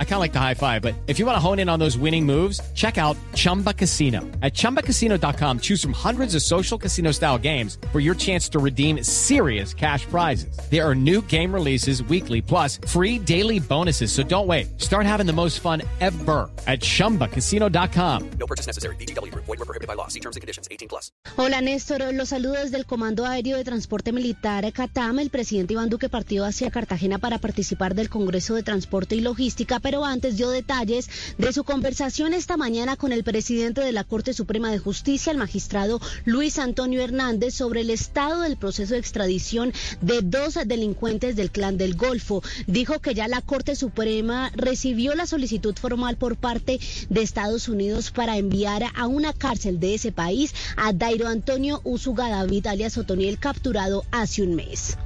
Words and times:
I 0.00 0.04
kind 0.04 0.14
of 0.14 0.20
like 0.20 0.32
the 0.32 0.40
high 0.40 0.54
five, 0.54 0.82
but 0.82 0.94
if 1.06 1.20
you 1.20 1.26
want 1.26 1.36
to 1.36 1.40
hone 1.40 1.60
in 1.60 1.68
on 1.68 1.78
those 1.78 1.96
winning 1.96 2.26
moves, 2.26 2.60
check 2.74 2.98
out 2.98 3.16
Chumba 3.34 3.72
Casino. 3.72 4.22
At 4.42 4.54
ChumbaCasino.com, 4.54 5.60
choose 5.60 5.80
from 5.80 5.92
hundreds 5.92 6.34
of 6.34 6.42
social 6.42 6.76
casino 6.76 7.12
style 7.12 7.38
games 7.38 7.78
for 7.92 8.00
your 8.00 8.16
chance 8.16 8.48
to 8.48 8.58
redeem 8.58 9.04
serious 9.04 9.72
cash 9.72 10.04
prizes. 10.06 10.58
There 10.68 10.84
are 10.84 10.96
new 10.96 11.22
game 11.22 11.54
releases 11.54 12.02
weekly, 12.02 12.42
plus 12.42 12.78
free 12.88 13.20
daily 13.20 13.60
bonuses. 13.60 14.10
So 14.10 14.24
don't 14.24 14.48
wait. 14.48 14.80
Start 14.80 15.06
having 15.06 15.26
the 15.26 15.32
most 15.32 15.60
fun 15.60 15.82
ever 16.00 16.50
at 16.66 16.80
ChumbaCasino.com. 16.80 18.30
No 18.40 18.46
purchase 18.46 18.66
necessary. 18.66 18.96
BGW. 18.96 19.32
Void 19.34 19.46
were 19.46 19.56
prohibited 19.58 19.86
by 19.86 19.94
law. 19.94 20.08
See 20.08 20.20
terms 20.20 20.34
and 20.34 20.40
conditions. 20.40 20.66
18 20.72 20.88
plus. 20.88 21.12
Hola, 21.36 21.60
Néstor. 21.60 22.12
Los 22.12 22.30
saludos 22.30 22.72
del 22.72 22.84
Comando 22.84 23.24
Aéreo 23.24 23.56
de 23.56 23.64
Transporte 23.64 24.12
Militar 24.12 24.70
CATAM. 24.72 25.18
El 25.20 25.30
presidente 25.30 25.74
Iván 25.74 25.88
Duque 25.88 26.08
partió 26.08 26.44
hacia 26.44 26.70
Cartagena 26.70 27.18
para 27.18 27.38
participar 27.38 27.94
del 27.94 28.08
Congreso 28.08 28.54
de 28.54 28.62
Transporte 28.62 29.14
y 29.14 29.20
Logística, 29.20 29.80
pero 29.88 30.04
antes 30.04 30.36
dio 30.36 30.50
detalles 30.50 31.08
de 31.38 31.50
su 31.50 31.64
conversación 31.64 32.34
esta 32.34 32.58
mañana 32.58 32.96
con 32.96 33.10
el 33.10 33.24
presidente 33.24 33.80
de 33.80 33.92
la 33.92 34.04
Corte 34.04 34.34
Suprema 34.34 34.70
de 34.70 34.78
Justicia, 34.78 35.32
el 35.32 35.38
magistrado 35.38 35.98
Luis 36.26 36.58
Antonio 36.58 37.00
Hernández, 37.00 37.54
sobre 37.54 37.80
el 37.80 37.88
estado 37.88 38.42
del 38.42 38.58
proceso 38.58 38.92
de 38.92 39.00
extradición 39.00 39.72
de 40.02 40.20
dos 40.20 40.58
delincuentes 40.66 41.36
del 41.36 41.50
Clan 41.50 41.78
del 41.78 41.94
Golfo. 41.94 42.42
Dijo 42.66 43.00
que 43.00 43.14
ya 43.14 43.28
la 43.28 43.40
Corte 43.40 43.76
Suprema 43.76 44.50
recibió 44.54 45.14
la 45.14 45.26
solicitud 45.26 45.74
formal 45.74 46.18
por 46.18 46.36
parte 46.36 46.78
de 47.08 47.22
Estados 47.22 47.66
Unidos 47.66 48.10
para 48.10 48.36
enviar 48.36 48.82
a 48.94 49.06
una 49.06 49.32
cárcel 49.32 49.80
de 49.80 49.94
ese 49.94 50.12
país 50.12 50.54
a 50.76 50.92
Dairo 50.92 51.28
Antonio 51.28 51.80
Usuga 51.82 52.28
David, 52.28 52.66
alias 52.66 52.98
Otoniel, 52.98 53.38
capturado 53.38 54.04
hace 54.10 54.42
un 54.42 54.54
mes. 54.54 54.98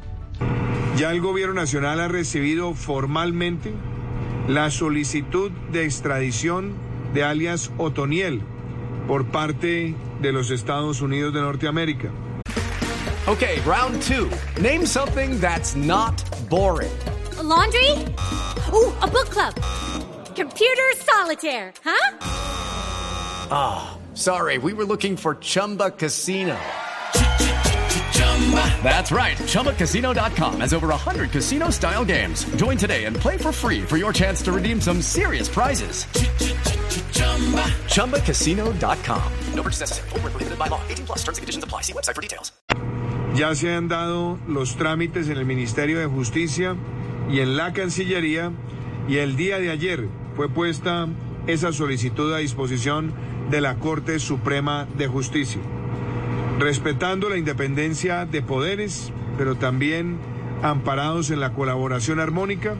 Ya 0.99 1.13
el 1.13 1.21
gobierno 1.21 1.55
nacional 1.55 2.01
ha 2.01 2.09
recibido 2.09 2.75
formalmente 2.75 3.73
la 4.49 4.71
solicitud 4.71 5.51
de 5.71 5.85
extradición 5.85 6.75
de 7.15 7.25
alias 7.25 7.71
Otoniel 7.79 8.43
por 9.07 9.27
parte 9.27 9.95
de 10.21 10.33
los 10.33 10.51
Estados 10.51 11.01
Unidos 11.01 11.33
de 11.33 11.41
Norteamérica. 11.41 12.11
Okay, 13.29 13.61
round 13.61 14.03
two. 14.03 14.29
Name 14.61 14.85
something 14.85 15.39
that's 15.39 15.77
not 15.77 16.23
boring. 16.49 16.91
A 17.39 17.43
laundry? 17.43 17.91
Ooh, 18.73 18.93
a 19.01 19.07
book 19.07 19.31
club. 19.31 19.55
Computer 20.35 20.93
solitaire, 20.97 21.73
huh? 21.85 22.17
Ah, 23.51 23.95
oh, 23.95 24.15
sorry, 24.15 24.59
we 24.59 24.73
were 24.73 24.85
looking 24.85 25.17
for 25.17 25.37
Chumba 25.37 25.91
Casino. 25.91 26.57
That's 28.83 29.13
right. 29.13 29.39
ChumbaCasino.com 29.39 30.61
has 30.61 30.75
over 30.75 30.89
100 30.89 31.31
casino 31.31 31.71
style 31.71 32.05
games. 32.05 32.45
Join 32.57 32.77
today 32.77 33.05
and 33.05 33.17
play 33.17 33.39
for 33.39 33.53
free 33.53 33.83
for 33.83 33.97
your 33.97 34.13
chance 34.13 34.43
to 34.43 34.53
redeem 34.53 34.81
some 34.81 35.01
serious 35.01 35.49
prizes. 35.49 36.07
ChumbaCasino.com. 37.89 39.33
No 39.55 39.63
purchase 39.63 39.81
necessary. 39.81 40.09
Full 40.11 40.21
prohibited 40.21 40.59
by 40.59 40.67
law. 40.67 40.81
18 40.91 41.07
plus 41.07 41.19
terms 41.21 41.39
and 41.39 41.43
conditions 41.43 41.65
apply. 41.65 41.83
See 41.83 41.95
website 41.95 42.15
for 42.15 42.23
details. 42.23 42.53
Ya 43.35 43.55
se 43.55 43.71
han 43.71 43.89
dado 43.89 44.39
los 44.47 44.77
trámites 44.77 45.31
en 45.31 45.39
el 45.39 45.47
Ministerio 45.47 45.99
de 45.99 46.07
Justicia 46.07 46.77
y 47.31 47.41
en 47.41 47.57
la 47.57 47.73
Cancillería 47.73 48.53
y 49.09 49.17
el 49.17 49.37
día 49.37 49.59
de 49.59 49.71
ayer 49.71 50.09
fue 50.37 50.51
puesta 50.51 51.09
esa 51.47 51.73
solicitud 51.73 52.35
a 52.35 52.39
disposición 52.39 53.15
de 53.51 53.63
la 53.63 53.77
Corte 53.77 54.19
Suprema 54.19 54.87
de 54.99 55.07
Justicia 55.07 55.63
respetando 56.63 57.29
la 57.29 57.37
independencia 57.37 58.25
de 58.27 58.43
poderes, 58.43 59.13
pero 59.37 59.57
también 59.57 60.19
amparados 60.63 61.31
en 61.31 61.41
la 61.41 61.53
colaboración 61.53 62.21
armónica. 62.21 62.77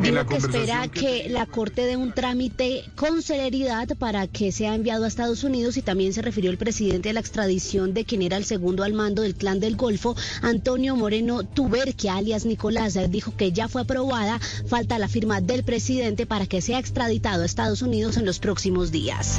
Dijo 0.00 0.14
la 0.14 0.26
que 0.26 0.36
espera 0.36 0.88
que, 0.88 1.00
que, 1.24 1.28
la 1.28 1.44
Corte 1.46 1.84
dé 1.84 1.96
un 1.96 2.12
trámite 2.12 2.84
con 2.96 3.20
celeridad 3.20 3.88
para 3.98 4.26
que 4.26 4.52
sea 4.52 4.74
enviado 4.74 5.04
a 5.04 5.08
Estados 5.08 5.44
Unidos 5.44 5.76
y 5.76 5.82
también 5.82 6.12
se 6.12 6.22
refirió 6.22 6.50
el 6.50 6.56
presidente 6.56 7.10
a 7.10 7.12
la 7.12 7.20
extradición 7.20 7.94
de 7.94 8.04
quien 8.04 8.22
era 8.22 8.36
el 8.36 8.44
segundo 8.44 8.84
al 8.84 8.94
mando 8.94 9.22
del 9.22 9.34
clan 9.34 9.60
del 9.60 9.76
Golfo, 9.76 10.16
Antonio 10.40 10.96
Moreno 10.96 11.42
Tuberquia, 11.42 12.16
alias 12.16 12.46
Nicolás. 12.46 12.98
Dijo 13.10 13.36
que 13.36 13.52
ya 13.52 13.68
fue 13.68 13.82
aprobada, 13.82 14.38
falta 14.66 14.98
la 14.98 15.08
firma 15.08 15.40
del 15.40 15.64
presidente 15.64 16.26
para 16.26 16.46
que 16.46 16.62
sea 16.62 16.78
extraditado 16.78 17.42
a 17.42 17.46
Estados 17.46 17.82
Unidos 17.82 18.16
en 18.16 18.24
los 18.24 18.38
próximos 18.38 18.90
días. 18.90 19.38